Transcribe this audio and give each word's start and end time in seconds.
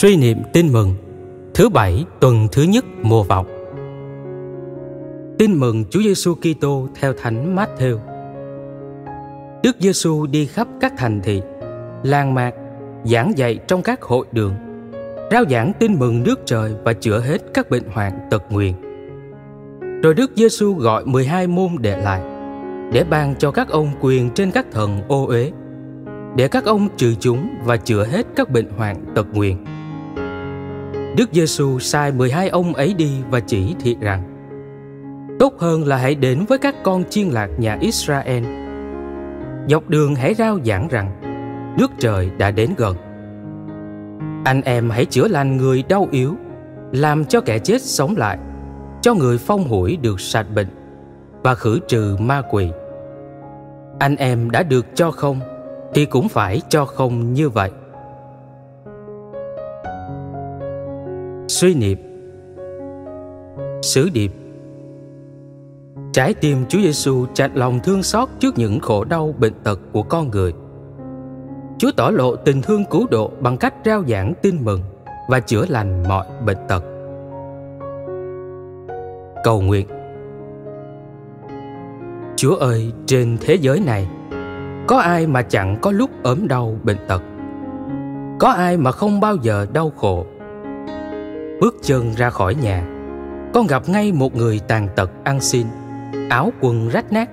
Suy 0.00 0.16
niệm 0.16 0.38
tin 0.52 0.72
mừng 0.72 0.94
Thứ 1.54 1.68
bảy 1.68 2.04
tuần 2.20 2.48
thứ 2.52 2.62
nhất 2.62 2.84
mùa 3.02 3.22
vọng 3.22 3.46
Tin 5.38 5.54
mừng 5.54 5.84
Chúa 5.90 6.00
Giêsu 6.00 6.34
Kitô 6.34 6.88
theo 6.94 7.12
Thánh 7.12 7.56
Matthew. 7.56 7.98
Đức 9.62 9.76
Giêsu 9.78 10.26
đi 10.26 10.46
khắp 10.46 10.68
các 10.80 10.92
thành 10.98 11.20
thị, 11.22 11.42
làng 12.02 12.34
mạc, 12.34 12.50
giảng 13.04 13.32
dạy 13.38 13.58
trong 13.68 13.82
các 13.82 14.02
hội 14.02 14.26
đường, 14.32 14.54
rao 15.30 15.44
giảng 15.50 15.72
tin 15.78 15.98
mừng 15.98 16.22
nước 16.22 16.40
trời 16.46 16.74
và 16.84 16.92
chữa 16.92 17.20
hết 17.20 17.38
các 17.54 17.70
bệnh 17.70 17.84
hoạn 17.92 18.12
tật 18.30 18.42
nguyền. 18.50 18.72
Rồi 20.02 20.14
Đức 20.14 20.30
Giêsu 20.36 20.74
gọi 20.74 21.04
12 21.06 21.46
môn 21.46 21.70
đệ 21.80 21.96
lại 21.96 22.22
để 22.92 23.04
ban 23.10 23.34
cho 23.38 23.50
các 23.50 23.68
ông 23.68 23.90
quyền 24.00 24.30
trên 24.30 24.50
các 24.50 24.66
thần 24.72 25.00
ô 25.08 25.26
uế 25.26 25.50
để 26.36 26.48
các 26.48 26.64
ông 26.64 26.88
trừ 26.96 27.14
chúng 27.20 27.48
và 27.64 27.76
chữa 27.76 28.04
hết 28.04 28.26
các 28.36 28.50
bệnh 28.50 28.70
hoạn 28.76 29.04
tật 29.14 29.26
nguyền. 29.32 29.56
Đức 31.16 31.30
Giêsu 31.32 31.78
sai 31.78 32.12
12 32.12 32.48
ông 32.48 32.74
ấy 32.74 32.94
đi 32.94 33.10
và 33.30 33.40
chỉ 33.40 33.74
thị 33.80 33.96
rằng, 34.00 34.22
Tốt 35.38 35.54
hơn 35.58 35.86
là 35.86 35.96
hãy 35.96 36.14
đến 36.14 36.44
với 36.48 36.58
các 36.58 36.74
con 36.82 37.04
chiên 37.10 37.28
lạc 37.28 37.48
nhà 37.58 37.78
Israel. 37.80 38.44
Dọc 39.68 39.88
đường 39.88 40.14
hãy 40.14 40.34
rao 40.34 40.58
giảng 40.64 40.88
rằng, 40.88 41.20
Nước 41.78 41.90
trời 41.98 42.30
đã 42.38 42.50
đến 42.50 42.70
gần. 42.76 42.96
Anh 44.44 44.62
em 44.62 44.90
hãy 44.90 45.04
chữa 45.04 45.28
lành 45.28 45.56
người 45.56 45.82
đau 45.88 46.08
yếu, 46.10 46.34
Làm 46.92 47.24
cho 47.24 47.40
kẻ 47.40 47.58
chết 47.58 47.82
sống 47.82 48.14
lại, 48.16 48.38
Cho 49.02 49.14
người 49.14 49.38
phong 49.38 49.68
hủi 49.68 49.96
được 49.96 50.20
sạch 50.20 50.46
bệnh 50.54 50.68
Và 51.42 51.54
khử 51.54 51.78
trừ 51.88 52.16
ma 52.20 52.42
quỷ. 52.50 52.70
Anh 53.98 54.16
em 54.16 54.50
đã 54.50 54.62
được 54.62 54.86
cho 54.94 55.10
không 55.10 55.40
Thì 55.94 56.04
cũng 56.04 56.28
phải 56.28 56.60
cho 56.68 56.84
không 56.84 57.32
như 57.32 57.48
vậy. 57.48 57.70
Suy 61.60 61.74
niệm 61.74 61.98
Sứ 63.82 64.08
điệp 64.12 64.32
Trái 66.12 66.34
tim 66.34 66.64
Chúa 66.68 66.78
Giêsu 66.78 67.26
chặt 67.34 67.50
lòng 67.54 67.80
thương 67.84 68.02
xót 68.02 68.28
trước 68.38 68.58
những 68.58 68.80
khổ 68.80 69.04
đau 69.04 69.34
bệnh 69.38 69.52
tật 69.64 69.80
của 69.92 70.02
con 70.02 70.30
người. 70.30 70.52
Chúa 71.78 71.90
tỏ 71.96 72.10
lộ 72.10 72.36
tình 72.36 72.62
thương 72.62 72.84
cứu 72.84 73.06
độ 73.10 73.30
bằng 73.40 73.56
cách 73.56 73.74
rao 73.84 74.04
giảng 74.08 74.34
tin 74.42 74.64
mừng 74.64 74.80
và 75.28 75.40
chữa 75.40 75.64
lành 75.68 76.02
mọi 76.08 76.26
bệnh 76.46 76.58
tật. 76.68 76.84
Cầu 79.44 79.60
nguyện 79.60 79.86
Chúa 82.36 82.54
ơi, 82.54 82.92
trên 83.06 83.36
thế 83.40 83.54
giới 83.54 83.80
này, 83.80 84.08
có 84.86 84.98
ai 84.98 85.26
mà 85.26 85.42
chẳng 85.42 85.76
có 85.82 85.90
lúc 85.90 86.10
ốm 86.22 86.48
đau 86.48 86.78
bệnh 86.82 86.98
tật? 87.08 87.22
Có 88.38 88.48
ai 88.48 88.76
mà 88.76 88.92
không 88.92 89.20
bao 89.20 89.36
giờ 89.36 89.66
đau 89.72 89.92
khổ? 89.96 90.26
Bước 91.60 91.76
chân 91.82 92.12
ra 92.16 92.30
khỏi 92.30 92.54
nhà, 92.54 92.86
con 93.54 93.66
gặp 93.66 93.88
ngay 93.88 94.12
một 94.12 94.34
người 94.34 94.60
tàn 94.68 94.88
tật 94.96 95.10
ăn 95.24 95.40
xin– 95.40 95.66
áo 96.30 96.52
quần 96.60 96.88
rách 96.88 97.12
nát. 97.12 97.30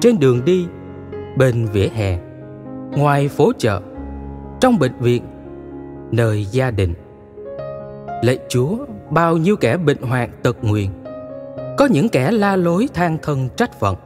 Trên 0.00 0.18
đường 0.18 0.44
đi 0.44 0.66
bên 1.36 1.66
vỉa 1.72 1.88
hè 1.88 2.18
ngoài 2.96 3.28
phố 3.28 3.52
chợ 3.58 3.80
trong 4.60 4.78
bệnh 4.78 4.98
viện 5.00 5.22
nơi 6.10 6.44
gia 6.44 6.70
đình. 6.70 6.94
Lạy 8.22 8.38
chúa 8.48 8.76
bao 9.10 9.36
nhiêu 9.36 9.56
kẻ 9.56 9.76
bệnh 9.76 10.02
hoạn 10.02 10.30
tật 10.42 10.56
nguyền. 10.62 10.86
Có 11.78 11.86
những 11.86 12.08
kẻ 12.08 12.30
la 12.30 12.56
lối 12.56 12.88
than 12.94 13.18
thân 13.22 13.48
trách 13.56 13.80
phận 13.80 13.96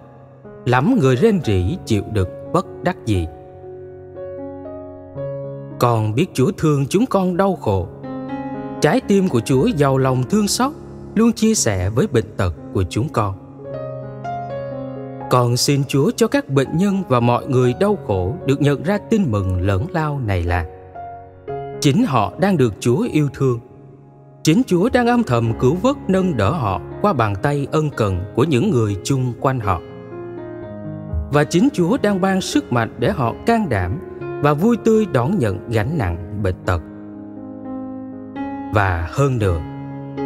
lắm 0.66 0.98
người 1.00 1.16
rên 1.16 1.40
rỉ 1.44 1.78
chịu 1.84 2.02
đựng 2.12 2.28
bất 2.52 2.66
đắc 2.82 2.96
dĩ. 3.06 3.26
Con 5.78 6.14
biết 6.14 6.26
chúa 6.34 6.50
thương 6.58 6.86
chúng 6.86 7.06
con 7.06 7.36
đau 7.36 7.56
khổ 7.56 7.88
trái 8.84 9.00
tim 9.00 9.28
của 9.28 9.40
chúa 9.40 9.66
giàu 9.66 9.98
lòng 9.98 10.22
thương 10.30 10.48
xót, 10.48 10.72
luôn 11.14 11.32
chia 11.32 11.54
sẻ 11.54 11.90
với 11.90 12.06
bệnh 12.06 12.36
tật 12.36 12.54
của 12.72 12.84
chúng 12.90 13.08
con 13.08 13.34
con 15.30 15.56
xin 15.56 15.84
Chúa 15.88 16.10
cho 16.16 16.28
các 16.28 16.48
bệnh 16.48 16.76
nhân 16.76 17.02
và 17.08 17.20
mọi 17.20 17.46
người 17.46 17.74
đau 17.80 17.98
khổ 18.06 18.34
được 18.46 18.60
nhận 18.60 18.82
ra 18.82 18.98
tin 19.10 19.30
mừng 19.30 19.60
lớn 19.60 19.86
lao 19.92 20.20
này 20.26 20.42
là, 20.42 20.66
chính 21.80 22.06
họ 22.06 22.32
đang 22.40 22.56
được 22.56 22.74
Chúa 22.80 23.06
yêu 23.12 23.28
thương. 23.34 23.60
Chính 24.42 24.62
Chúa 24.66 24.88
đang 24.92 25.06
âm 25.06 25.22
thầm 25.22 25.52
cứu 25.60 25.74
vớt 25.74 25.96
nâng 26.08 26.36
đỡ 26.36 26.50
họ 26.50 26.80
qua 27.02 27.12
bàn 27.12 27.34
tay 27.42 27.66
ân 27.72 27.90
cần 27.96 28.32
của 28.34 28.44
những 28.44 28.70
người 28.70 28.96
chung 29.04 29.32
quanh 29.40 29.60
họ. 29.60 29.80
Và 31.32 31.44
chính 31.44 31.68
Chúa 31.72 31.96
đang 32.02 32.20
ban 32.20 32.40
sức 32.40 32.72
mạnh 32.72 32.96
để 32.98 33.10
họ 33.10 33.34
can 33.46 33.68
đảm 33.68 33.98
và 34.42 34.54
vui 34.54 34.76
tươi 34.84 35.06
đón 35.12 35.38
nhận 35.38 35.70
gánh 35.70 35.98
nặng 35.98 36.42
bệnh 36.42 36.56
tật. 36.66 36.80
Và 38.74 39.08
hơn 39.10 39.38
nữa, 39.38 39.60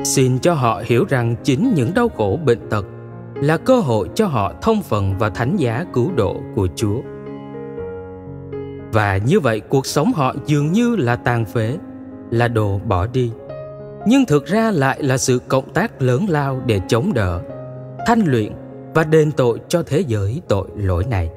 xin 0.05 0.39
cho 0.39 0.55
họ 0.55 0.83
hiểu 0.85 1.05
rằng 1.09 1.35
chính 1.45 1.73
những 1.75 1.95
đau 1.95 2.09
khổ 2.09 2.39
bệnh 2.45 2.69
tật 2.71 2.87
là 3.35 3.57
cơ 3.57 3.81
hội 3.81 4.09
cho 4.15 4.27
họ 4.27 4.53
thông 4.63 4.83
phần 4.83 5.15
và 5.19 5.31
thánh 5.31 5.57
giá 5.57 5.85
cứu 5.93 6.11
độ 6.17 6.37
của 6.55 6.69
Chúa. 6.77 7.01
Và 8.93 9.17
như 9.17 9.41
vậy 9.41 9.61
cuộc 9.61 9.87
sống 9.87 10.13
họ 10.13 10.35
dường 10.47 10.73
như 10.73 10.97
là 10.97 11.17
tàn 11.17 11.45
phế, 11.45 11.77
là 12.31 12.49
đồ 12.49 12.81
bỏ 12.85 13.07
đi. 13.07 13.33
Nhưng 14.07 14.25
thực 14.25 14.47
ra 14.47 14.71
lại 14.71 15.03
là 15.03 15.19
sự 15.19 15.41
cộng 15.49 15.73
tác 15.73 16.03
lớn 16.03 16.27
lao 16.29 16.61
để 16.67 16.81
chống 16.89 17.15
đỡ, 17.15 17.41
thanh 18.07 18.21
luyện 18.27 18.53
và 18.95 19.05
đền 19.05 19.33
tội 19.33 19.59
cho 19.69 19.83
thế 19.83 20.01
giới 20.01 20.43
tội 20.49 20.69
lỗi 20.77 21.05
này. 21.11 21.31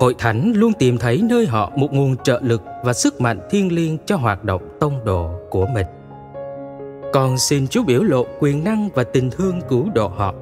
Hội 0.00 0.14
thánh 0.18 0.52
luôn 0.56 0.72
tìm 0.78 0.98
thấy 0.98 1.22
nơi 1.28 1.46
họ 1.46 1.72
một 1.76 1.92
nguồn 1.92 2.16
trợ 2.16 2.40
lực 2.42 2.62
và 2.84 2.92
sức 2.92 3.20
mạnh 3.20 3.40
thiêng 3.50 3.72
liêng 3.72 3.98
cho 4.06 4.16
hoạt 4.16 4.44
động 4.44 4.76
tông 4.80 5.04
đồ 5.04 5.30
của 5.50 5.66
mình. 5.66 5.86
Con 7.12 7.38
xin 7.38 7.68
Chúa 7.68 7.82
biểu 7.82 8.02
lộ 8.02 8.26
quyền 8.40 8.64
năng 8.64 8.88
và 8.94 9.04
tình 9.04 9.30
thương 9.30 9.60
cứu 9.68 9.90
độ 9.94 10.08
họ. 10.08 10.34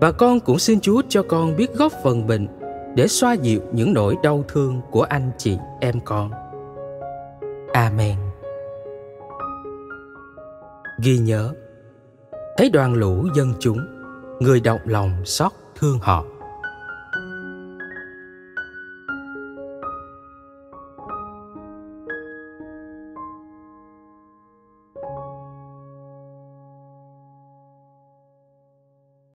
Và 0.00 0.12
con 0.12 0.40
cũng 0.40 0.58
xin 0.58 0.80
Chúa 0.80 1.02
cho 1.08 1.22
con 1.28 1.56
biết 1.56 1.74
góp 1.74 1.92
phần 2.02 2.26
mình 2.26 2.46
để 2.96 3.08
xoa 3.08 3.32
dịu 3.32 3.60
những 3.72 3.92
nỗi 3.92 4.16
đau 4.22 4.44
thương 4.48 4.80
của 4.90 5.02
anh 5.02 5.30
chị 5.38 5.58
em 5.80 5.94
con. 6.04 6.30
Amen. 7.72 8.16
Ghi 11.02 11.18
nhớ, 11.18 11.52
thấy 12.56 12.70
đoàn 12.70 12.94
lũ 12.94 13.26
dân 13.34 13.52
chúng, 13.60 13.78
người 14.40 14.60
động 14.60 14.80
lòng 14.84 15.24
xót 15.24 15.52
thương 15.78 15.98
họ 16.02 16.24